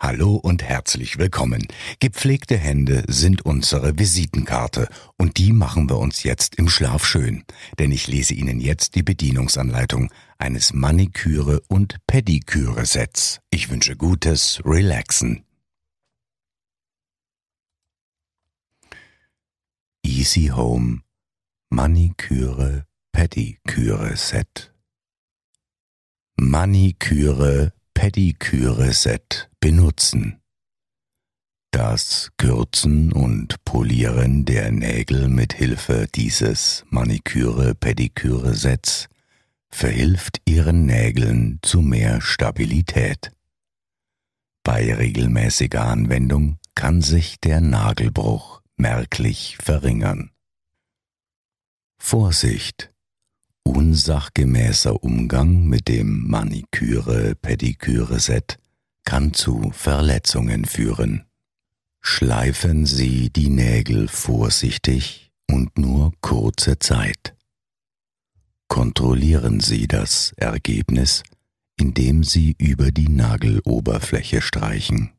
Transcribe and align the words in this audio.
Hallo 0.00 0.36
und 0.36 0.62
herzlich 0.62 1.18
willkommen. 1.18 1.66
Gepflegte 1.98 2.56
Hände 2.56 3.02
sind 3.08 3.44
unsere 3.44 3.98
Visitenkarte 3.98 4.88
und 5.16 5.38
die 5.38 5.52
machen 5.52 5.90
wir 5.90 5.98
uns 5.98 6.22
jetzt 6.22 6.54
im 6.54 6.68
Schlaf 6.68 7.04
schön, 7.04 7.42
denn 7.80 7.90
ich 7.90 8.06
lese 8.06 8.32
Ihnen 8.32 8.60
jetzt 8.60 8.94
die 8.94 9.02
Bedienungsanleitung 9.02 10.12
eines 10.38 10.72
Maniküre- 10.72 11.62
und 11.66 11.96
Pediküre-Sets. 12.06 13.40
Ich 13.50 13.70
wünsche 13.70 13.96
gutes 13.96 14.62
Relaxen. 14.64 15.44
Easy 20.04 20.52
Home 20.54 21.02
Maniküre 21.70 22.86
Pediküre 23.10 24.16
Set 24.16 24.72
Maniküre 26.36 27.72
Pediküre-Set 27.94 29.47
benutzen. 29.60 30.40
Das 31.70 32.30
Kürzen 32.38 33.12
und 33.12 33.62
Polieren 33.64 34.44
der 34.44 34.72
Nägel 34.72 35.28
mit 35.28 35.52
Hilfe 35.52 36.08
dieses 36.14 36.84
Maniküre-Pediküre-Sets 36.90 39.08
verhilft 39.70 40.40
Ihren 40.46 40.86
Nägeln 40.86 41.58
zu 41.62 41.82
mehr 41.82 42.20
Stabilität. 42.20 43.30
Bei 44.64 44.92
regelmäßiger 44.94 45.84
Anwendung 45.84 46.58
kann 46.74 47.00
sich 47.02 47.38
der 47.40 47.60
Nagelbruch 47.60 48.62
merklich 48.76 49.58
verringern. 49.60 50.32
Vorsicht! 51.98 52.92
Unsachgemäßer 53.62 55.02
Umgang 55.02 55.66
mit 55.66 55.88
dem 55.88 56.26
Maniküre-Pediküre-Set 56.28 58.58
kann 59.04 59.32
zu 59.34 59.70
Verletzungen 59.72 60.64
führen. 60.64 61.24
Schleifen 62.00 62.86
Sie 62.86 63.30
die 63.30 63.48
Nägel 63.48 64.08
vorsichtig 64.08 65.32
und 65.50 65.78
nur 65.78 66.12
kurze 66.20 66.78
Zeit. 66.78 67.34
Kontrollieren 68.68 69.60
Sie 69.60 69.88
das 69.88 70.32
Ergebnis, 70.36 71.22
indem 71.78 72.22
Sie 72.22 72.54
über 72.58 72.90
die 72.90 73.08
Nageloberfläche 73.08 74.42
streichen. 74.42 75.12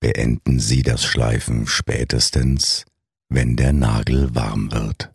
Beenden 0.00 0.60
Sie 0.60 0.82
das 0.82 1.04
Schleifen 1.04 1.66
spätestens, 1.66 2.84
wenn 3.28 3.56
der 3.56 3.72
Nagel 3.72 4.34
warm 4.34 4.70
wird. 4.72 5.12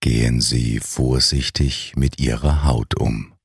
Gehen 0.00 0.40
Sie 0.40 0.78
vorsichtig 0.80 1.94
mit 1.96 2.20
Ihrer 2.20 2.64
Haut 2.64 2.96
um. 2.96 3.35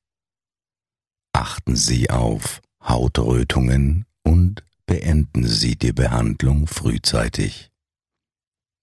Achten 1.42 1.74
Sie 1.74 2.08
auf 2.08 2.62
Hautrötungen 2.84 4.04
und 4.22 4.62
beenden 4.86 5.44
Sie 5.44 5.74
die 5.74 5.92
Behandlung 5.92 6.68
frühzeitig. 6.68 7.72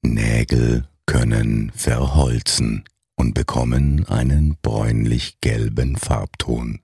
Nägel 0.01 0.85
können 1.05 1.71
verholzen 1.73 2.83
und 3.15 3.33
bekommen 3.33 4.05
einen 4.07 4.57
bräunlich-gelben 4.61 5.95
Farbton. 5.95 6.81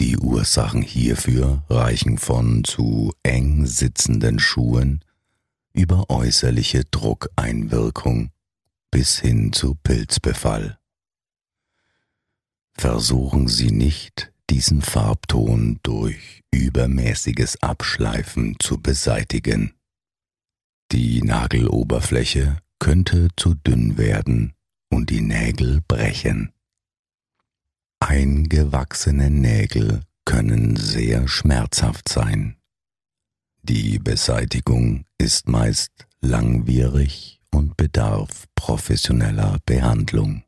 Die 0.00 0.16
Ursachen 0.16 0.82
hierfür 0.82 1.62
reichen 1.70 2.18
von 2.18 2.64
zu 2.64 3.14
eng 3.22 3.66
sitzenden 3.66 4.40
Schuhen 4.40 5.04
über 5.72 6.10
äußerliche 6.10 6.82
Druckeinwirkung 6.90 8.30
bis 8.90 9.20
hin 9.20 9.52
zu 9.52 9.76
Pilzbefall. 9.76 10.76
Versuchen 12.78 13.48
Sie 13.48 13.70
nicht, 13.70 14.32
diesen 14.50 14.82
Farbton 14.82 15.80
durch 15.82 16.42
übermäßiges 16.50 17.62
Abschleifen 17.62 18.56
zu 18.58 18.80
beseitigen. 18.80 19.74
Die 20.92 21.22
Nageloberfläche 21.22 22.58
könnte 22.78 23.28
zu 23.36 23.54
dünn 23.54 23.98
werden 23.98 24.52
und 24.90 25.10
die 25.10 25.22
Nägel 25.22 25.80
brechen. 25.88 26.52
Eingewachsene 27.98 29.30
Nägel 29.30 30.02
können 30.26 30.76
sehr 30.76 31.26
schmerzhaft 31.28 32.08
sein. 32.08 32.56
Die 33.62 33.98
Beseitigung 33.98 35.06
ist 35.18 35.48
meist 35.48 36.06
langwierig 36.20 37.40
und 37.50 37.76
bedarf 37.76 38.44
professioneller 38.54 39.58
Behandlung. 39.64 40.45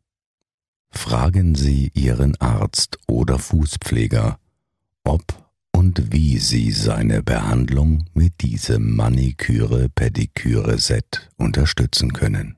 Fragen 0.91 1.55
Sie 1.55 1.91
Ihren 1.95 2.35
Arzt 2.41 2.99
oder 3.07 3.39
Fußpfleger, 3.39 4.39
ob 5.05 5.23
und 5.73 6.13
wie 6.13 6.39
Sie 6.39 6.73
seine 6.73 7.23
Behandlung 7.23 8.05
mit 8.15 8.41
diesem 8.41 8.97
Maniküre-Pediküre-Set 8.97 11.31
unterstützen 11.37 12.13
können. 12.13 12.57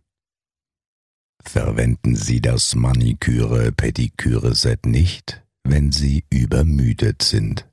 Verwenden 1.42 2.16
Sie 2.16 2.40
das 2.40 2.74
Maniküre-Pediküre-Set 2.74 4.86
nicht, 4.86 5.44
wenn 5.64 5.92
Sie 5.92 6.24
übermüdet 6.30 7.22
sind. 7.22 7.68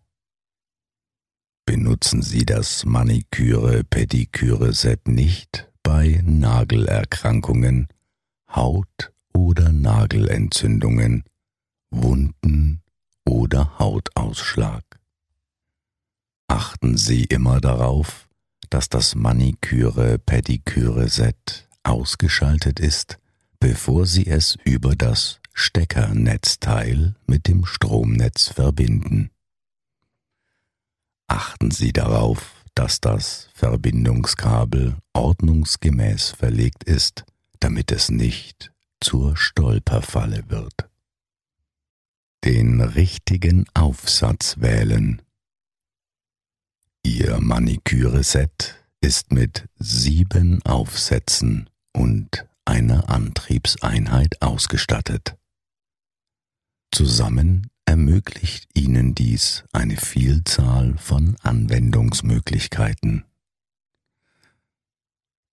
Benutzen 1.65 2.21
Sie 2.21 2.45
das 2.45 2.83
Maniküre-Pediküre-Set 2.85 5.07
nicht, 5.07 5.71
bei 5.83 6.21
Nagelerkrankungen, 6.25 7.87
Haut- 8.49 9.13
oder 9.37 9.71
Nagelentzündungen, 9.71 11.23
Wunden 11.91 12.81
oder 13.23 13.77
Hautausschlag. 13.77 14.83
Achten 16.47 16.97
Sie 16.97 17.25
immer 17.25 17.61
darauf, 17.61 18.27
dass 18.71 18.89
das 18.89 19.13
Maniküre-Pediküre-Set 19.13 21.69
ausgeschaltet 21.83 22.79
ist, 22.79 23.19
bevor 23.59 24.07
Sie 24.07 24.25
es 24.25 24.57
über 24.65 24.95
das 24.95 25.39
Steckernetzteil 25.53 27.13
mit 27.27 27.47
dem 27.47 27.63
Stromnetz 27.65 28.47
verbinden. 28.47 29.29
Achten 31.27 31.69
Sie 31.69 31.93
darauf, 31.93 32.55
dass 32.73 33.01
das 33.01 33.49
Verbindungskabel 33.53 34.97
ordnungsgemäß 35.13 36.31
verlegt 36.31 36.85
ist, 36.85 37.23
damit 37.59 37.91
es 37.91 38.09
nicht 38.09 38.71
zur 38.99 39.37
Stolperfalle 39.37 40.49
wird. 40.49 40.89
Den 42.43 42.81
richtigen 42.81 43.65
Aufsatz 43.73 44.59
wählen. 44.59 45.21
Ihr 47.03 47.39
Maniküre-Set 47.39 48.75
ist 49.01 49.31
mit 49.31 49.67
sieben 49.77 50.61
Aufsätzen 50.63 51.69
und 51.93 52.45
einer 52.65 53.09
Antriebseinheit 53.09 54.41
ausgestattet. 54.41 55.37
Zusammen 56.91 57.69
ermöglicht 57.85 58.67
Ihnen 58.73 59.15
dies 59.15 59.63
eine 59.71 59.97
Vielzahl 59.97 60.97
von 60.97 61.35
Anwendungsmöglichkeiten. 61.41 63.23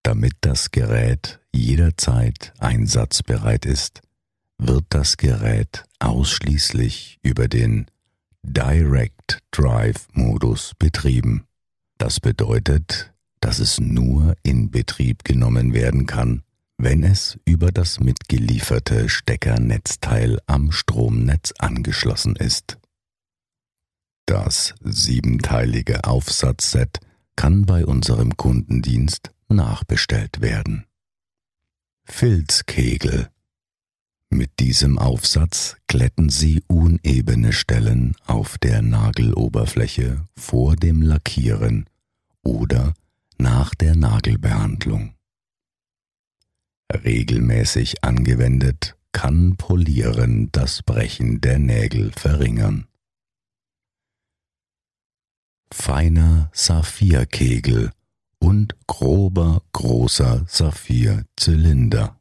Damit 0.03 0.35
das 0.41 0.71
Gerät 0.71 1.41
jederzeit 1.55 2.53
einsatzbereit 2.59 3.65
ist, 3.67 4.03
wird 4.59 4.85
das 4.89 5.17
Gerät 5.17 5.85
ausschließlich 5.99 7.19
über 7.23 7.49
den 7.49 7.87
Direct 8.43 9.39
Drive 9.51 10.07
Modus 10.13 10.73
betrieben. 10.79 11.45
Das 11.99 12.21
bedeutet, 12.21 13.13
dass 13.41 13.59
es 13.59 13.81
nur 13.81 14.35
in 14.43 14.71
Betrieb 14.71 15.25
genommen 15.25 15.73
werden 15.75 16.07
kann, 16.07 16.43
wenn 16.77 17.03
es 17.03 17.39
über 17.45 17.73
das 17.73 18.01
mitgelieferte 18.01 19.09
Steckernetzteil 19.09 20.39
am 20.47 20.73
Stromnetz 20.73 21.53
angeschlossen 21.59 22.37
ist. 22.37 22.79
Das 24.27 24.75
siebenteilige 24.81 26.05
Aufsatzset 26.05 27.01
kann 27.37 27.67
bei 27.67 27.85
unserem 27.85 28.37
Kundendienst 28.37 29.31
nachbestellt 29.49 30.41
werden. 30.41 30.87
Filzkegel 32.05 33.29
mit 34.35 34.59
diesem 34.59 34.99
Aufsatz 34.99 35.77
glätten 35.87 36.29
Sie 36.29 36.65
unebene 36.67 37.53
Stellen 37.53 38.17
auf 38.27 38.59
der 38.59 38.83
Nageloberfläche 38.83 40.27
vor 40.37 40.75
dem 40.75 41.03
Lackieren 41.03 41.89
oder 42.43 42.95
nach 43.39 43.77
der 43.77 43.95
Nagelbehandlung. 43.95 45.15
Regelmäßig 46.93 48.03
angewendet 48.03 48.97
kann 49.13 49.57
Polieren 49.57 50.51
das 50.51 50.83
Brechen 50.83 51.41
der 51.41 51.61
Nägel 51.61 52.11
verringern. 52.11 52.89
Feiner 55.73 56.51
Saphirkegel 56.53 57.93
und 58.45 58.77
grober 58.87 59.63
großer 59.73 60.45
Saphirzylinder. 60.47 62.21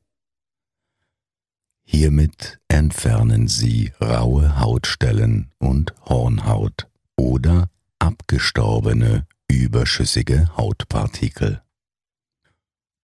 Hiermit 1.84 2.62
entfernen 2.70 3.50
Sie 3.50 3.92
raue 4.02 4.58
Hautstellen 4.58 5.52
und 5.60 5.94
Hornhaut 6.06 6.88
oder 7.18 7.70
abgestorbene, 8.00 9.28
überschüssige 9.50 10.56
Hautpartikel. 10.56 11.62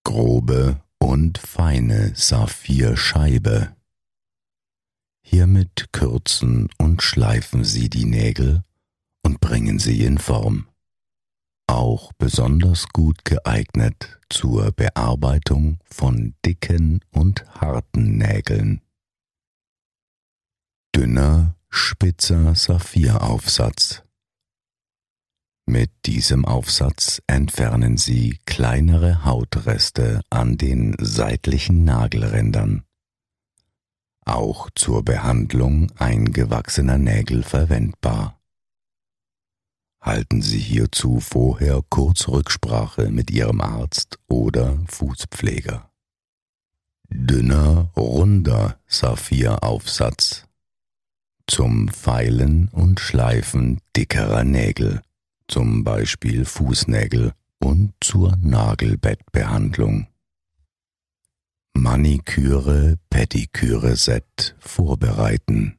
Grobe 0.06 0.81
und 0.98 1.39
feine 1.39 2.13
Saphirscheibe. 2.16 3.75
Hiermit 5.21 5.89
kürzen 5.92 6.69
und 6.77 7.04
schleifen 7.04 7.66
Sie 7.66 7.89
die 7.89 8.06
Nägel 8.06 8.63
und 9.24 9.42
bringen 9.42 9.77
sie 9.77 10.06
in 10.06 10.18
Form. 10.19 10.69
Auch 11.69 12.13
besonders 12.13 12.88
gut 12.88 13.24
geeignet 13.25 14.19
zur 14.27 14.71
Bearbeitung 14.71 15.77
von 15.86 16.33
dicken 16.44 17.01
und 17.12 17.45
harten 17.62 18.18
Nägeln. 18.18 18.81
Dünner, 20.95 21.56
spitzer 21.69 22.56
Saphiraufsatz. 22.56 24.01
Mit 25.68 25.92
diesem 26.07 26.44
Aufsatz 26.44 27.21
entfernen 27.27 27.98
Sie 27.98 28.39
kleinere 28.48 29.24
Hautreste 29.24 30.21
an 30.31 30.57
den 30.57 30.95
seitlichen 31.00 31.83
Nagelrändern. 31.83 32.83
Auch 34.25 34.71
zur 34.74 35.06
Behandlung 35.06 35.92
eingewachsener 36.00 36.98
Nägel 36.98 37.44
verwendbar. 37.44 38.38
Halten 40.01 40.42
Sie 40.42 40.60
hierzu 40.60 41.19
vorher 41.19 41.81
kurz 41.90 42.28
Rücksprache 42.28 43.10
mit 43.10 43.31
Ihrem 43.31 43.62
Arzt 43.62 44.18
oder 44.28 44.78
Fußpfleger. 44.88 45.90
Dünner, 47.10 47.92
runder 47.98 48.80
Saphiraufsatz 48.88 50.46
zum 51.48 51.88
Feilen 51.88 52.69
und 52.69 53.00
Schleifen 53.00 53.81
dickerer 53.96 54.44
Nägel 54.44 55.01
zum 55.50 55.84
Beispiel 55.84 56.45
Fußnägel 56.45 57.34
und 57.60 57.94
zur 58.02 58.38
Nagelbettbehandlung. 58.38 60.07
Maniküre, 61.74 62.98
Pediküre 63.10 63.95
Set 63.95 64.56
vorbereiten. 64.60 65.79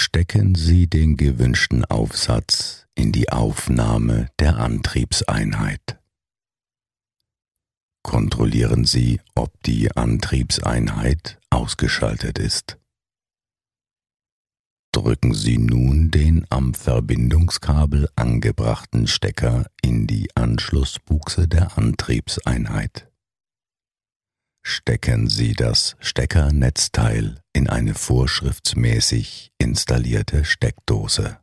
Stecken 0.00 0.54
Sie 0.54 0.86
den 0.86 1.16
gewünschten 1.16 1.84
Aufsatz 1.84 2.86
in 2.94 3.10
die 3.10 3.30
Aufnahme 3.30 4.28
der 4.38 4.58
Antriebseinheit. 4.58 5.98
Kontrollieren 8.04 8.84
Sie, 8.84 9.20
ob 9.34 9.60
die 9.64 9.90
Antriebseinheit 9.96 11.40
ausgeschaltet 11.50 12.38
ist 12.38 12.78
drücken 14.92 15.32
Sie 15.32 15.58
nun 15.58 16.10
den 16.10 16.44
am 16.50 16.74
Verbindungskabel 16.74 18.08
angebrachten 18.16 19.06
Stecker 19.06 19.66
in 19.80 20.08
die 20.08 20.28
Anschlussbuchse 20.34 21.46
der 21.46 21.78
Antriebseinheit. 21.78 23.07
Stecken 24.70 25.30
Sie 25.30 25.54
das 25.54 25.96
Steckernetzteil 25.98 27.40
in 27.54 27.70
eine 27.70 27.94
vorschriftsmäßig 27.94 29.50
installierte 29.56 30.44
Steckdose. 30.44 31.40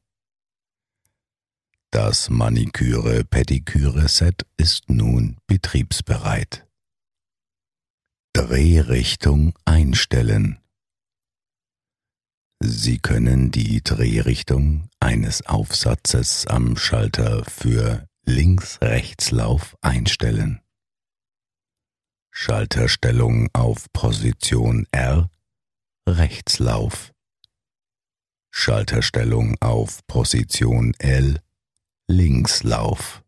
Das 1.90 2.30
Maniküre-Pediküre-Set 2.30 4.46
ist 4.58 4.92
nun 4.92 5.38
betriebsbereit. 5.48 6.68
Drehrichtung 8.34 9.56
einstellen. 9.66 10.60
Sie 12.60 13.00
können 13.00 13.50
die 13.50 13.84
Drehrichtung 13.84 14.88
eines 15.00 15.44
Aufsatzes 15.48 16.46
am 16.46 16.78
Schalter 16.78 17.44
für 17.46 18.08
Links-Rechtslauf 18.26 19.76
einstellen. 19.82 20.62
Schalterstellung 22.38 23.50
auf 23.54 23.92
Position 23.94 24.86
R 24.92 25.30
Rechtslauf. 26.06 27.14
Schalterstellung 28.52 29.56
auf 29.62 30.06
Position 30.08 30.94
L 31.00 31.40
Linkslauf. 32.08 33.24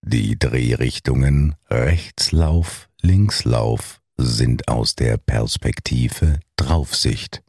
Die 0.00 0.38
Drehrichtungen 0.38 1.56
Rechtslauf, 1.68 2.88
Linkslauf 3.02 4.00
sind 4.16 4.68
aus 4.68 4.94
der 4.94 5.16
Perspektive 5.16 6.38
Draufsicht 6.54 7.42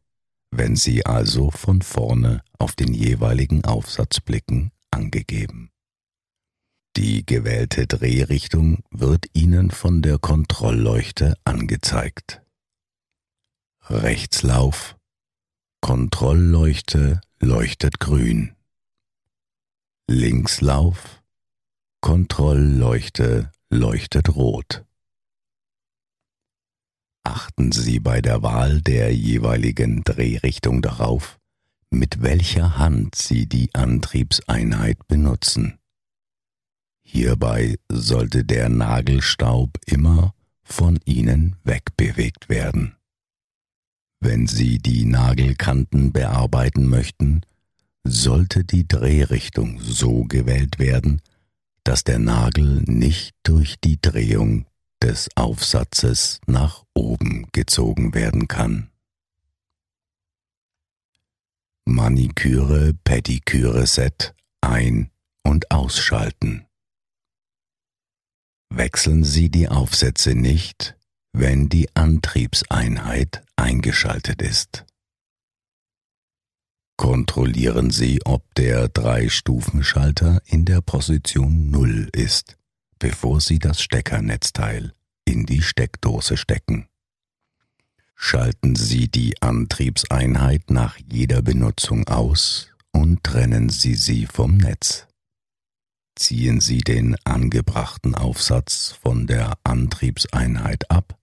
wenn 0.50 0.76
Sie 0.76 1.06
also 1.06 1.52
von 1.52 1.82
vorne 1.82 2.42
auf 2.58 2.74
den 2.76 2.94
jeweiligen 2.94 3.66
Aufsatz 3.66 4.20
blicken, 4.22 4.72
angegeben. 4.92 5.72
Die 6.98 7.26
gewählte 7.26 7.86
Drehrichtung 7.86 8.84
wird 8.90 9.28
Ihnen 9.34 9.70
von 9.72 10.02
der 10.02 10.18
Kontrollleuchte 10.18 11.36
angezeigt. 11.44 12.42
Rechtslauf 13.84 14.98
Kontrollleuchte 15.80 17.22
leuchtet 17.40 18.00
grün. 18.00 18.56
Linkslauf 20.10 21.22
Kontrollleuchte 22.02 23.52
leuchtet 23.70 24.36
rot 24.36 24.84
achten 27.24 27.74
Sie 27.74 28.00
bei 28.00 28.22
der 28.22 28.42
Wahl 28.42 28.82
der 28.82 29.14
jeweiligen 29.14 30.04
Drehrichtung 30.06 30.82
darauf, 30.82 31.38
mit 31.90 32.22
welcher 32.22 32.78
Hand 32.78 33.16
Sie 33.16 33.48
die 33.48 33.76
Antriebseinheit 33.76 35.08
benutzen. 35.08 35.78
Hierbei 37.10 37.80
sollte 37.90 38.44
der 38.44 38.68
Nagelstaub 38.68 39.80
immer 39.86 40.34
von 40.62 41.00
Ihnen 41.06 41.56
wegbewegt 41.64 42.50
werden. 42.50 42.98
Wenn 44.20 44.46
Sie 44.46 44.78
die 44.78 45.06
Nagelkanten 45.06 46.12
bearbeiten 46.12 46.86
möchten, 46.90 47.42
sollte 48.04 48.66
die 48.66 48.90
Drehrichtung 48.90 49.80
so 49.80 50.26
gewählt 50.26 50.80
werden, 50.80 51.22
dass 51.86 52.04
der 52.04 52.20
Nagel 52.20 52.84
nicht 52.86 53.34
durch 53.42 53.80
die 53.80 54.02
Drehung 54.02 54.66
des 55.02 55.30
Aufsatzes 55.36 56.42
nach 56.46 56.84
oben 56.94 57.48
gezogen 57.54 58.14
werden 58.14 58.50
kann. 58.50 58.90
Maniküre, 61.86 62.96
Pediküre 63.06 63.88
Set 63.88 64.36
ein- 64.60 65.10
und 65.44 65.72
ausschalten. 65.72 66.67
Wechseln 68.70 69.24
Sie 69.24 69.50
die 69.50 69.68
Aufsätze 69.68 70.36
nicht, 70.36 70.96
wenn 71.34 71.70
die 71.70 71.90
Antriebseinheit 71.96 73.44
eingeschaltet 73.56 74.42
ist. 74.42 74.86
Kontrollieren 76.98 77.92
Sie, 77.92 78.20
ob 78.26 78.44
der 78.56 78.88
Drei-Stufen-Schalter 78.90 80.42
in 80.46 80.66
der 80.66 80.82
Position 80.82 81.70
0 81.70 82.10
ist 82.12 82.58
bevor 83.00 83.42
Sie 83.42 83.60
das 83.60 83.82
Steckernetzteil 83.82 84.94
in 85.26 85.46
die 85.46 85.62
Steckdose 85.62 86.38
stecken. 86.38 86.88
Schalten 88.16 88.76
Sie 88.76 89.10
die 89.10 89.42
Antriebseinheit 89.42 90.72
nach 90.72 90.98
jeder 91.12 91.42
Benutzung 91.42 92.08
aus 92.08 92.70
und 92.92 93.24
trennen 93.24 93.70
Sie 93.70 93.96
sie 93.96 94.26
vom 94.26 94.58
Netz. 94.58 95.07
Ziehen 96.18 96.60
Sie 96.62 96.80
den 96.80 97.16
angebrachten 97.24 98.16
Aufsatz 98.16 98.98
von 99.02 99.28
der 99.28 99.54
Antriebseinheit 99.64 100.90
ab 100.92 101.18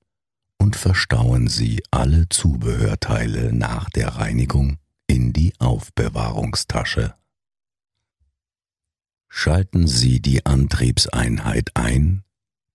und 0.59 0.77
verstauen 0.77 1.49
Sie 1.49 1.83
alle 1.91 2.29
Zubehörteile 2.29 3.53
nach 3.53 3.91
der 3.91 4.09
Reinigung 4.09 4.79
in 5.07 5.33
die 5.33 5.53
Aufbewahrungstasche 5.59 7.15
schalten 9.37 9.89
Sie 9.89 10.21
die 10.21 10.47
Antriebseinheit 10.47 11.73
ein, 11.75 12.23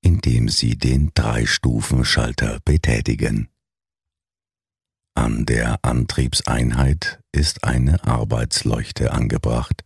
indem 0.01 0.49
Sie 0.49 0.77
den 0.77 1.11
Drei-Stufen-Schalter 1.15 2.59
betätigen. 2.65 3.47
An 5.15 5.45
der 5.45 5.79
Antriebseinheit 5.83 7.21
ist 7.31 7.63
eine 7.63 8.03
Arbeitsleuchte 8.03 9.13
angebracht, 9.13 9.85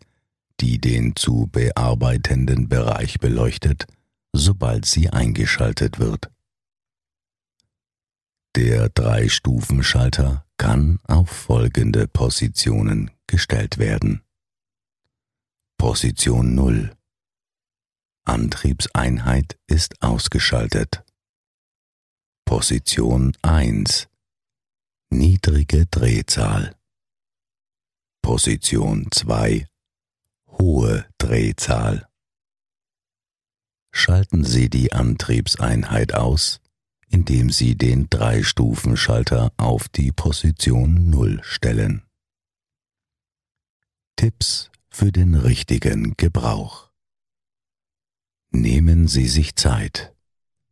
die 0.59 0.79
den 0.79 1.15
zu 1.15 1.47
bearbeitenden 1.51 2.69
Bereich 2.69 3.19
beleuchtet, 3.19 3.85
sobald 4.33 4.85
sie 4.85 5.09
eingeschaltet 5.09 5.99
wird. 5.99 6.29
Der 8.55 8.89
Drei-Stufen-Schalter 8.89 10.45
kann 10.57 10.99
auf 11.07 11.29
folgende 11.29 12.07
Positionen 12.07 13.11
gestellt 13.27 13.77
werden. 13.79 14.21
Position 15.77 16.53
0 16.55 16.95
Antriebseinheit 18.25 19.59
ist 19.67 20.01
ausgeschaltet. 20.01 21.03
Position 22.45 23.35
1 23.41 24.07
Niedrige 25.09 25.85
Drehzahl. 25.87 26.75
Position 28.21 29.09
2 29.11 29.67
Hohe 30.63 31.05
Drehzahl. 31.17 32.07
Schalten 33.91 34.45
Sie 34.45 34.69
die 34.69 34.93
Antriebseinheit 34.93 36.13
aus, 36.13 36.61
indem 37.09 37.49
Sie 37.49 37.75
den 37.75 38.09
Drei-Stufen-Schalter 38.09 39.51
auf 39.57 39.89
die 39.89 40.13
Position 40.13 41.09
0 41.09 41.41
stellen. 41.43 42.03
Tipps 44.15 44.71
für 44.89 45.11
den 45.11 45.35
richtigen 45.35 46.15
Gebrauch. 46.15 46.89
Nehmen 48.51 49.09
Sie 49.09 49.27
sich 49.27 49.57
Zeit, 49.57 50.15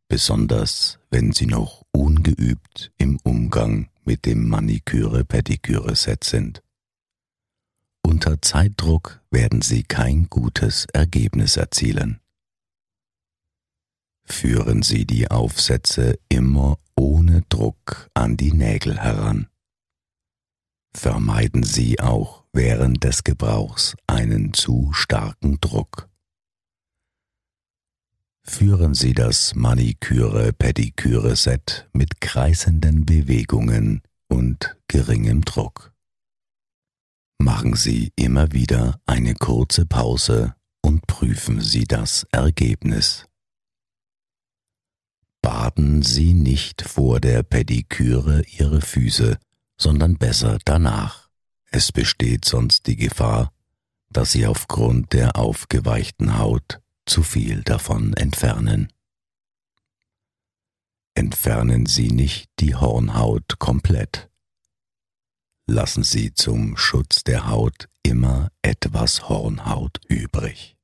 besonders 0.07 0.99
wenn 1.09 1.33
Sie 1.33 1.47
noch 1.47 1.83
ungeübt 1.91 2.93
im 2.97 3.19
Umgang 3.25 3.89
mit 4.05 4.25
dem 4.25 4.47
Maniküre-Pediküre-Set 4.47 6.23
sind. 6.23 6.63
Unter 8.03 8.41
Zeitdruck 8.41 9.21
werden 9.31 9.61
Sie 9.61 9.83
kein 9.83 10.29
gutes 10.29 10.85
Ergebnis 10.93 11.57
erzielen. 11.57 12.19
Führen 14.23 14.83
Sie 14.83 15.05
die 15.05 15.29
Aufsätze 15.29 16.19
immer 16.29 16.77
ohne 16.95 17.41
Druck 17.49 18.09
an 18.13 18.37
die 18.37 18.53
Nägel 18.53 18.99
heran. 18.99 19.47
Vermeiden 20.93 21.63
Sie 21.63 21.99
auch 21.99 22.43
während 22.53 23.03
des 23.03 23.23
Gebrauchs 23.23 23.95
einen 24.07 24.53
zu 24.53 24.91
starken 24.93 25.59
Druck 25.61 26.11
führen 28.43 28.93
Sie 28.93 29.13
das 29.13 29.55
Maniküre-Pediküre-Set 29.55 31.89
mit 31.93 32.19
kreisenden 32.21 33.05
Bewegungen 33.05 34.01
und 34.27 34.77
geringem 34.87 35.45
Druck. 35.45 35.93
Machen 37.41 37.73
Sie 37.73 38.13
immer 38.15 38.51
wieder 38.51 38.99
eine 39.07 39.33
kurze 39.33 39.87
Pause 39.87 40.53
und 40.83 41.07
prüfen 41.07 41.59
Sie 41.59 41.85
das 41.85 42.27
Ergebnis. 42.31 43.25
Baden 45.41 46.03
Sie 46.03 46.35
nicht 46.35 46.83
vor 46.83 47.19
der 47.19 47.41
Pediküre 47.41 48.43
Ihre 48.43 48.81
Füße, 48.81 49.39
sondern 49.75 50.19
besser 50.19 50.59
danach. 50.65 51.29
Es 51.71 51.91
besteht 51.91 52.45
sonst 52.45 52.85
die 52.85 52.95
Gefahr, 52.95 53.51
dass 54.11 54.33
Sie 54.33 54.45
aufgrund 54.45 55.11
der 55.13 55.35
aufgeweichten 55.35 56.37
Haut 56.37 56.79
zu 57.07 57.23
viel 57.23 57.63
davon 57.63 58.13
entfernen. 58.13 58.93
Entfernen 61.15 61.87
Sie 61.87 62.09
nicht 62.09 62.51
die 62.59 62.75
Hornhaut 62.75 63.57
komplett. 63.57 64.30
Lassen 65.71 66.03
Sie 66.03 66.33
zum 66.33 66.75
Schutz 66.75 67.23
der 67.23 67.47
Haut 67.47 67.87
immer 68.03 68.51
etwas 68.61 69.29
Hornhaut 69.29 70.01
übrig. 70.09 70.75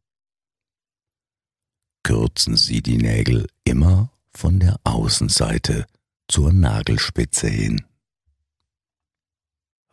Kürzen 2.03 2.55
Sie 2.55 2.81
die 2.81 2.95
Nägel 2.95 3.47
immer 3.65 4.13
von 4.33 4.61
der 4.61 4.79
Außenseite 4.85 5.87
zur 6.29 6.53
Nagelspitze 6.53 7.49
hin. 7.49 7.85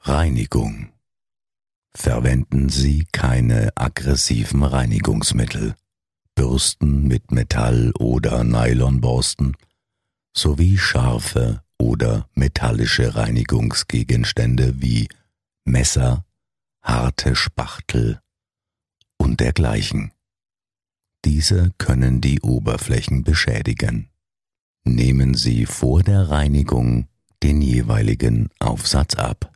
Reinigung. 0.03 0.93
Verwenden 1.93 2.69
Sie 2.69 3.09
keine 3.11 3.73
aggressiven 3.75 4.63
Reinigungsmittel. 4.63 5.75
Bürsten 6.37 7.09
mit 7.09 7.33
Metall- 7.33 7.91
oder 7.99 8.45
Nylonborsten 8.45 9.57
sowie 10.37 10.79
scharfe 10.79 11.64
oder 11.85 12.27
metallische 12.35 13.15
Reinigungsgegenstände 13.15 14.81
wie 14.81 15.07
Messer, 15.67 16.25
harte 16.81 17.37
Spachtel 17.37 18.21
und 19.19 19.41
dergleichen. 19.41 20.13
Diese 21.27 21.73
können 21.77 22.23
die 22.23 22.41
Oberflächen 22.41 23.23
beschädigen. 23.23 24.09
Nehmen 24.85 25.35
Sie 25.35 25.67
vor 25.67 26.03
der 26.03 26.31
Reinigung 26.31 27.07
den 27.43 27.61
jeweiligen 27.61 28.49
Aufsatz 28.61 29.15
ab. 29.17 29.53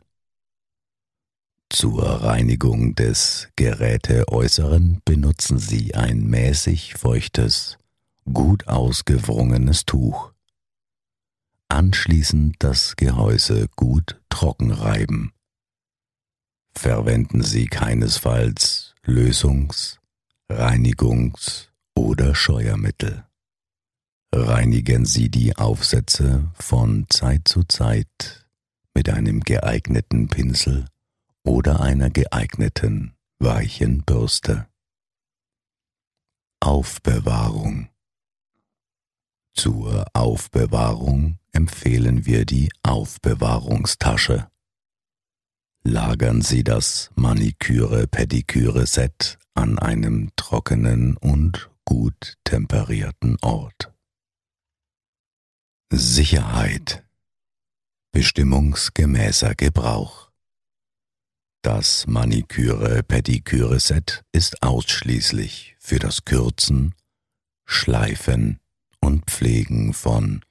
Zur 1.71 2.03
Reinigung 2.03 2.93
des 2.93 3.49
Geräteäußeren 3.55 5.01
benutzen 5.03 5.57
Sie 5.57 5.95
ein 5.95 6.27
mäßig 6.27 6.93
feuchtes, 6.93 7.79
gut 8.31 8.67
ausgewrungenes 8.67 9.85
Tuch. 9.85 10.31
Anschließend 11.69 12.55
das 12.59 12.95
Gehäuse 12.95 13.67
gut 13.75 14.19
trocken 14.29 14.71
reiben. 14.71 15.33
Verwenden 16.73 17.43
Sie 17.43 17.67
keinesfalls 17.67 18.95
Lösungs-, 19.05 19.99
Reinigungs- 20.51 21.69
oder 21.95 22.33
Scheuermittel. 22.33 23.25
Reinigen 24.33 25.05
Sie 25.05 25.29
die 25.29 25.55
Aufsätze 25.57 26.51
von 26.55 27.05
Zeit 27.09 27.47
zu 27.47 27.63
Zeit 27.63 28.47
mit 28.93 29.09
einem 29.09 29.41
geeigneten 29.41 30.27
Pinsel 30.27 30.85
oder 31.43 31.81
einer 31.81 32.09
geeigneten, 32.09 33.15
weichen 33.39 34.03
Bürste. 34.03 34.67
Aufbewahrung 36.59 37.89
Zur 39.53 40.05
Aufbewahrung 40.13 41.37
empfehlen 41.51 42.25
wir 42.25 42.45
die 42.45 42.71
Aufbewahrungstasche. 42.83 44.47
Lagern 45.83 46.41
Sie 46.41 46.63
das 46.63 47.11
Maniküre-Pediküre-Set 47.15 49.37
an 49.53 49.77
einem 49.79 50.31
trockenen 50.35 51.15
und 51.17 51.69
gut 51.85 52.35
temperierten 52.43 53.37
Ort. 53.41 53.93
Sicherheit 55.91 57.03
Bestimmungsgemäßer 58.11 59.55
Gebrauch 59.55 60.29
das 61.61 62.07
Maniküre-Pediküre-Set 62.07 64.23
ist 64.31 64.63
ausschließlich 64.63 65.75
für 65.77 65.99
das 65.99 66.23
Kürzen, 66.23 66.95
Schleifen 67.65 68.61
und 69.01 69.25
Pflegen 69.25 69.93
von 69.93 70.41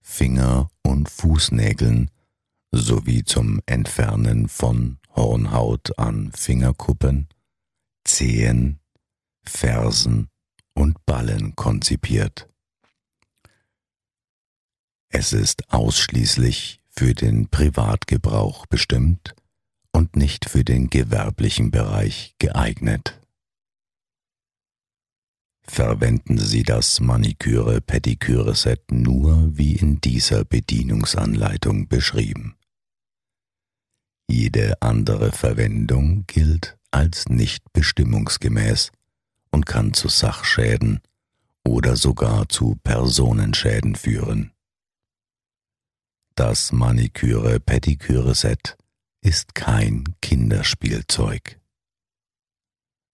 Finger- 0.00 0.70
und 0.82 1.08
Fußnägeln 1.08 2.10
sowie 2.72 3.24
zum 3.24 3.60
Entfernen 3.66 4.48
von 4.48 4.98
Hornhaut 5.14 5.98
an 5.98 6.32
Fingerkuppen, 6.32 7.28
Zehen, 8.04 8.80
Fersen 9.44 10.28
und 10.74 11.04
Ballen 11.06 11.56
konzipiert. 11.56 12.48
Es 15.10 15.32
ist 15.32 15.72
ausschließlich 15.72 16.80
für 16.90 17.14
den 17.14 17.48
Privatgebrauch 17.48 18.66
bestimmt 18.66 19.34
und 19.92 20.16
nicht 20.16 20.48
für 20.48 20.64
den 20.64 20.90
gewerblichen 20.90 21.70
Bereich 21.70 22.34
geeignet. 22.38 23.17
Verwenden 25.70 26.38
Sie 26.38 26.62
das 26.62 26.98
Maniküre-Pediküre-Set 26.98 28.90
nur 28.90 29.56
wie 29.56 29.76
in 29.76 30.00
dieser 30.00 30.44
Bedienungsanleitung 30.44 31.88
beschrieben. 31.88 32.56
Jede 34.28 34.80
andere 34.82 35.30
Verwendung 35.30 36.24
gilt 36.26 36.78
als 36.90 37.28
nicht 37.28 37.62
bestimmungsgemäß 37.72 38.90
und 39.50 39.66
kann 39.66 39.92
zu 39.92 40.08
Sachschäden 40.08 41.00
oder 41.64 41.96
sogar 41.96 42.48
zu 42.48 42.76
Personenschäden 42.82 43.94
führen. 43.94 44.52
Das 46.34 46.72
Maniküre-Pediküre-Set 46.72 48.76
ist 49.20 49.54
kein 49.54 50.04
Kinderspielzeug. 50.22 51.60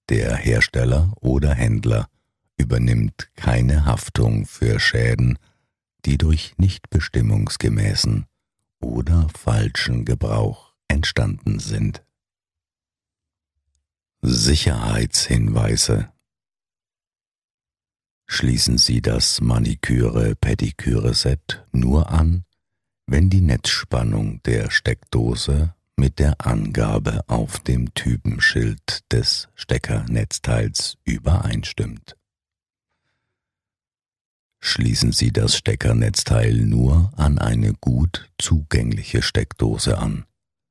Der 0.09 0.37
Hersteller 0.37 1.13
oder 1.21 1.53
Händler 1.53 2.09
übernimmt 2.57 3.31
keine 3.37 3.85
Haftung 3.85 4.47
für 4.47 4.81
Schäden, 4.81 5.39
die 6.05 6.19
durch 6.19 6.55
nicht 6.59 6.91
bestimmungsgemäßen 6.91 8.27
oder 8.81 9.29
falschen 9.37 10.05
Gebrauch 10.05 10.75
entstanden 10.89 11.59
sind. 11.59 12.05
Sicherheitshinweise 14.23 16.13
Schließen 18.27 18.79
Sie 18.79 19.03
das 19.03 19.43
Maniküre-Pediküre-Set 19.43 21.67
nur 21.73 22.09
an, 22.11 22.45
wenn 23.07 23.29
die 23.29 23.43
Netzspannung 23.43 24.43
der 24.45 24.71
Steckdose 24.71 25.75
mit 25.97 26.19
der 26.19 26.45
Angabe 26.45 27.23
auf 27.29 27.61
dem 27.61 27.95
Typenschild 27.95 29.13
des 29.13 29.49
Steckernetzteils 29.55 30.97
übereinstimmt. 31.05 32.17
Schließen 34.67 35.13
Sie 35.13 35.31
das 35.31 35.59
Steckernetzteil 35.59 36.55
nur 36.55 37.13
an 37.17 37.39
eine 37.39 37.75
gut 37.75 38.31
zugängliche 38.39 39.21
Steckdose 39.21 39.99
an, 39.99 40.25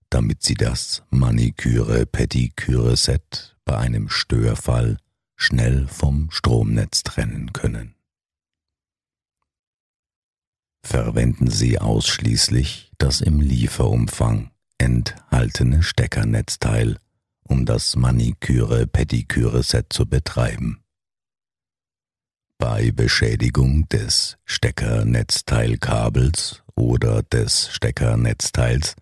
damit 0.10 0.42
Sie 0.42 0.56
das 0.56 1.04
Maniküre-Pediküre-Set 1.12 3.56
bei 3.66 3.78
einem 3.78 4.10
Störfall 4.10 4.98
schnell 5.36 5.88
vom 5.88 6.32
Stromnetz 6.32 7.04
trennen 7.04 7.54
können. 7.54 7.94
Verwenden 10.84 11.52
Sie 11.52 11.78
ausschließlich 11.78 12.94
das 12.98 13.22
im 13.22 13.42
Lieferumfang 13.42 14.50
enthaltene 14.80 15.84
Steckernetzteil, 15.84 16.98
um 17.44 17.68
das 17.68 17.96
Maniküre-Pediküre-Set 17.96 19.94
zu 19.94 20.08
betreiben. 20.08 20.83
Bei 22.66 22.92
Beschädigung 22.92 23.90
des 23.90 24.38
Steckernetzteilkabels 24.46 26.64
oder 26.76 27.22
des 27.22 27.68
Steckernetzteils 27.74 28.96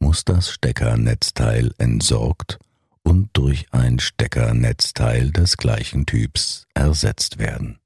muss 0.00 0.24
das 0.24 0.50
Steckernetzteil 0.50 1.72
entsorgt 1.78 2.58
und 3.04 3.30
durch 3.32 3.72
ein 3.72 4.00
Steckernetzteil 4.00 5.30
des 5.30 5.56
gleichen 5.56 6.06
Typs 6.06 6.66
ersetzt 6.74 7.38
werden. 7.38 7.78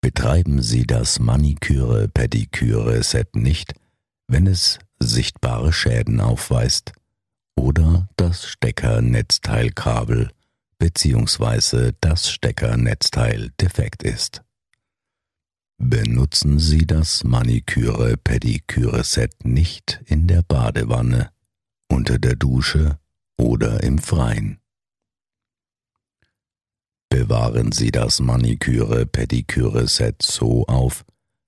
Betreiben 0.00 0.62
Sie 0.62 0.86
das 0.86 1.20
Maniküre-Pediküre-Set 1.20 3.36
nicht, 3.36 3.74
wenn 4.28 4.46
es 4.46 4.78
sichtbare 4.98 5.74
Schäden 5.74 6.22
aufweist 6.22 6.92
oder 7.54 8.08
das 8.16 8.46
Steckernetzteilkabel 8.46 10.30
bzw. 10.80 11.92
das 12.00 12.28
Steckernetzteil 12.30 13.50
defekt 13.60 14.02
ist. 14.02 14.42
Benutzen 15.78 16.58
Sie 16.58 16.86
das 16.86 17.22
Maniküre-Pediküre-Set 17.22 19.44
nicht 19.44 20.00
in 20.06 20.26
der 20.26 20.42
Badewanne, 20.42 21.30
unter 21.88 22.18
der 22.18 22.34
Dusche 22.36 22.98
oder 23.38 23.82
im 23.82 23.98
Freien. 23.98 24.58
Bewahren 27.08 27.72
Sie 27.72 27.90
das 27.90 28.20
Maniküre-Pediküre-Set 28.20 30.22
so 30.22 30.66
auf, 30.66 31.04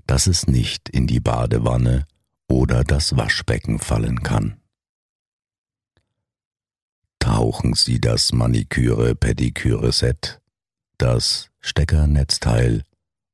dass 0.07 0.27
es 0.27 0.47
nicht 0.47 0.89
in 0.89 1.07
die 1.07 1.21
Badewanne 1.21 2.07
oder 2.49 2.85
das 2.85 3.15
Waschbecken 3.17 3.79
fallen 3.79 4.23
kann. 4.23 4.62
Tauchen 7.23 7.75
Sie 7.75 8.01
das 8.01 8.33
Maniküre-Pediküre-Set, 8.33 10.41
das 10.99 11.51
Steckernetzteil 11.61 12.83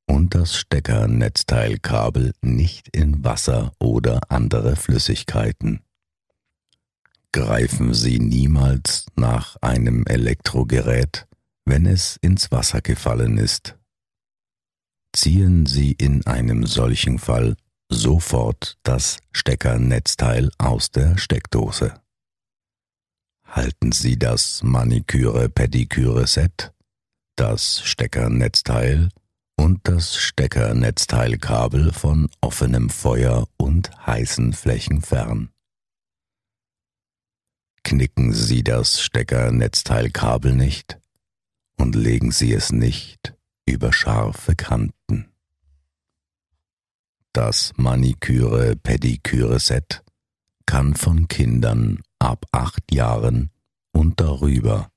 und 0.06 0.34
das 0.34 0.56
Steckernetzteilkabel 0.56 2.34
nicht 2.42 2.94
in 2.94 3.24
Wasser 3.24 3.72
oder 3.78 4.20
andere 4.28 4.76
Flüssigkeiten. 4.76 5.80
Greifen 7.32 7.94
Sie 7.94 8.18
niemals 8.18 9.06
nach 9.16 9.56
einem 9.62 10.04
Elektrogerät, 10.04 11.26
wenn 11.64 11.86
es 11.86 12.18
ins 12.20 12.52
Wasser 12.52 12.82
gefallen 12.82 13.38
ist. 13.38 13.78
Ziehen 15.16 15.64
Sie 15.64 15.92
in 15.92 16.26
einem 16.26 16.66
solchen 16.66 17.18
Fall 17.18 17.56
sofort 17.88 18.76
das 18.82 19.16
Steckernetzteil 19.32 20.50
aus 20.58 20.90
der 20.90 21.16
Steckdose. 21.16 21.94
Halten 23.48 23.92
Sie 23.92 24.18
das 24.18 24.62
Maniküre-Pediküre-Set, 24.62 26.74
das 27.34 27.80
Steckernetzteil 27.80 29.08
und 29.56 29.88
das 29.88 30.16
Steckernetzteilkabel 30.16 31.92
von 31.92 32.28
offenem 32.42 32.90
Feuer 32.90 33.48
und 33.56 33.90
heißen 34.06 34.52
Flächen 34.52 35.00
fern. 35.00 35.48
Knicken 37.84 38.34
Sie 38.34 38.62
das 38.62 39.00
Steckernetzteilkabel 39.00 40.54
nicht 40.54 40.98
und 41.78 41.94
legen 41.94 42.32
Sie 42.32 42.52
es 42.52 42.70
nicht 42.70 43.34
über 43.64 43.94
scharfe 43.94 44.56
Kanten. 44.56 45.32
Das 47.32 47.72
Maniküre-Pediküre-Set 47.76 50.04
kann 50.66 50.94
von 50.94 51.28
Kindern 51.28 52.02
ab 52.18 52.46
acht 52.52 52.92
Jahren 52.92 53.50
und 53.92 54.20
darüber 54.20 54.90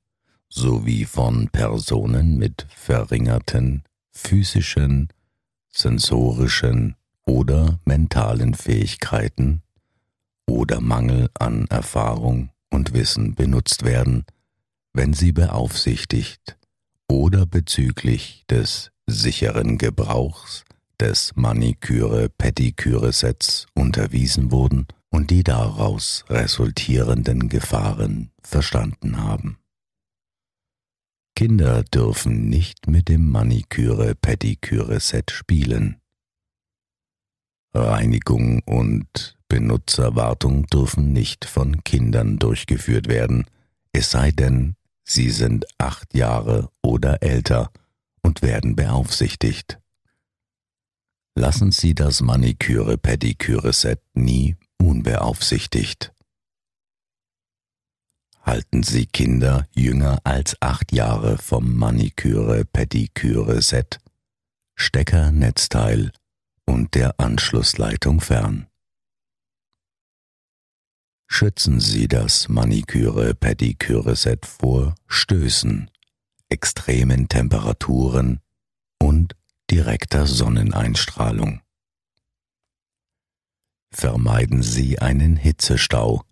sowie 0.49 1.05
von 1.05 1.47
Personen 1.49 2.37
mit 2.37 2.65
verringerten 2.69 3.83
physischen, 4.11 5.07
sensorischen 5.69 6.95
oder 7.25 7.79
mentalen 7.85 8.53
Fähigkeiten 8.53 9.63
oder 10.47 10.81
Mangel 10.81 11.29
an 11.39 11.67
Erfahrung 11.67 12.49
und 12.69 12.93
Wissen 12.93 13.33
benutzt 13.35 13.83
werden, 13.83 14.25
wenn 14.93 15.13
sie 15.13 15.31
beaufsichtigt 15.31 16.57
oder 17.07 17.45
bezüglich 17.45 18.43
des 18.49 18.91
sicheren 19.07 19.77
Gebrauchs 19.77 20.65
des 20.99 21.33
Maniküre-Pediküre-Sets 21.35 23.67
unterwiesen 23.73 24.51
wurden 24.51 24.87
und 25.11 25.29
die 25.29 25.43
daraus 25.43 26.25
resultierenden 26.29 27.49
Gefahren 27.49 28.31
verstanden 28.41 29.17
haben. 29.17 29.57
Kinder 31.35 31.83
dürfen 31.83 32.49
nicht 32.49 32.87
mit 32.87 33.09
dem 33.09 33.29
Maniküre-Pediküre-Set 33.29 35.31
spielen. 35.31 35.97
Reinigung 37.73 38.61
und 38.63 39.37
Benutzerwartung 39.47 40.67
dürfen 40.67 41.13
nicht 41.13 41.45
von 41.45 41.83
Kindern 41.83 42.37
durchgeführt 42.37 43.07
werden, 43.07 43.45
es 43.93 44.11
sei 44.11 44.31
denn, 44.31 44.75
sie 45.03 45.29
sind 45.29 45.65
acht 45.77 46.13
Jahre 46.13 46.69
oder 46.81 47.21
älter 47.21 47.71
und 48.21 48.41
werden 48.41 48.75
beaufsichtigt. 48.75 49.79
Lassen 51.35 51.71
Sie 51.71 51.95
das 51.95 52.21
Maniküre-Pediküre-Set 52.21 54.01
nie 54.13 54.57
unbeaufsichtigt. 54.81 56.13
Halten 58.41 58.83
Sie 58.83 59.05
Kinder 59.05 59.67
jünger 59.71 60.19
als 60.23 60.57
acht 60.61 60.91
Jahre 60.91 61.37
vom 61.37 61.75
Maniküre-Pediküre-Set, 61.75 63.99
Stecker, 64.75 65.31
Netzteil 65.31 66.11
und 66.65 66.95
der 66.95 67.19
Anschlussleitung 67.19 68.19
fern. 68.19 68.65
Schützen 71.27 71.79
Sie 71.79 72.07
das 72.07 72.49
Maniküre-Pediküre-Set 72.49 74.47
vor 74.47 74.95
Stößen, 75.07 75.91
extremen 76.49 77.29
Temperaturen 77.29 78.39
und 78.99 79.35
direkter 79.69 80.25
Sonneneinstrahlung. 80.25 81.61
Vermeiden 83.93 84.63
Sie 84.63 84.99
einen 84.99 85.35
Hitzestau, 85.35 86.23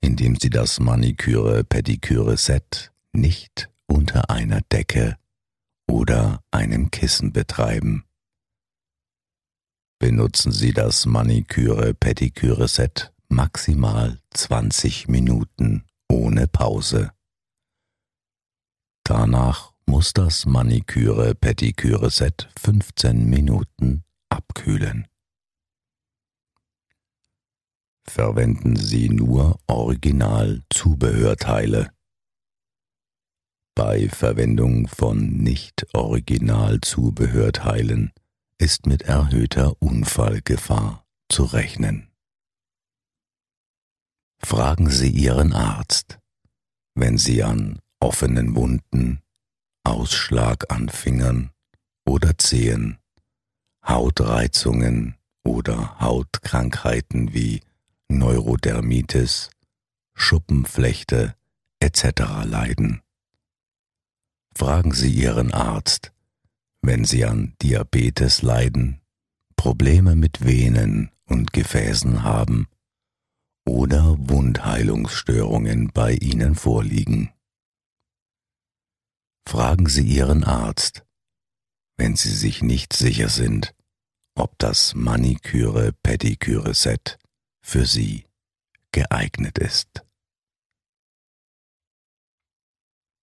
indem 0.00 0.34
Sie 0.36 0.50
das 0.50 0.80
Maniküre-Pediküre-Set 0.80 2.90
nicht 3.12 3.70
unter 3.86 4.30
einer 4.30 4.62
Decke 4.72 5.16
oder 5.86 6.42
einem 6.50 6.90
Kissen 6.90 7.32
betreiben. 7.32 8.04
Benutzen 10.00 10.50
Sie 10.52 10.72
das 10.72 11.06
Maniküre-Pediküre-Set 11.06 13.12
maximal 13.28 14.18
20 14.30 15.06
Minuten 15.08 15.84
ohne 16.10 16.48
Pause. 16.48 17.12
Danach 19.04 19.72
muss 19.86 20.12
das 20.12 20.46
Maniküre-Pediküre-Set 20.46 22.48
15 22.58 23.30
Minuten 23.30 24.02
abkühlen. 24.28 25.06
Verwenden 28.14 28.76
Sie 28.76 29.08
nur 29.08 29.58
Original-Zubehörteile. 29.66 31.90
Bei 33.74 34.08
Verwendung 34.08 34.86
von 34.86 35.38
Nicht-Original-Zubehörteilen 35.38 38.12
ist 38.56 38.86
mit 38.86 39.02
erhöhter 39.02 39.82
Unfallgefahr 39.82 41.04
zu 41.28 41.42
rechnen. 41.42 42.12
Fragen 44.38 44.90
Sie 44.90 45.10
Ihren 45.10 45.52
Arzt, 45.52 46.20
wenn 46.94 47.18
Sie 47.18 47.42
an 47.42 47.80
offenen 47.98 48.54
Wunden, 48.54 49.22
Ausschlag 49.82 50.72
an 50.72 50.88
Fingern 50.88 51.50
oder 52.06 52.38
Zehen, 52.38 52.98
Hautreizungen 53.84 55.16
oder 55.42 55.98
Hautkrankheiten 55.98 57.34
wie 57.34 57.60
Neurodermitis, 58.14 59.50
Schuppenflechte 60.14 61.34
etc. 61.80 62.44
leiden. 62.44 63.02
Fragen 64.56 64.92
Sie 64.92 65.12
Ihren 65.12 65.52
Arzt, 65.52 66.12
wenn 66.80 67.04
Sie 67.04 67.24
an 67.24 67.56
Diabetes 67.60 68.42
leiden, 68.42 69.00
Probleme 69.56 70.14
mit 70.14 70.44
Venen 70.44 71.10
und 71.26 71.52
Gefäßen 71.52 72.22
haben 72.22 72.68
oder 73.66 74.14
Wundheilungsstörungen 74.18 75.90
bei 75.92 76.12
Ihnen 76.12 76.54
vorliegen. 76.54 77.32
Fragen 79.48 79.88
Sie 79.88 80.06
Ihren 80.06 80.44
Arzt, 80.44 81.04
wenn 81.96 82.14
Sie 82.16 82.32
sich 82.32 82.62
nicht 82.62 82.92
sicher 82.92 83.28
sind, 83.28 83.74
ob 84.34 84.58
das 84.58 84.94
Maniküre-Pediküre-Set 84.94 87.18
für 87.64 87.86
Sie 87.86 88.26
geeignet 88.92 89.58
ist. 89.58 90.04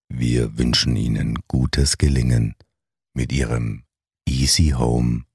Wir 0.10 0.58
wünschen 0.58 0.96
Ihnen 0.96 1.38
gutes 1.48 1.98
Gelingen 2.00 2.56
mit 3.14 3.32
Ihrem 3.32 3.86
Easy 4.28 4.74
Home 4.76 5.26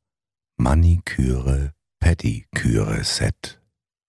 Maniküre 0.57 1.73
Pediküre 2.01 3.05
Set. 3.05 3.56